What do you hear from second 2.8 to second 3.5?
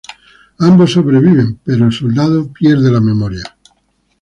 la memoria.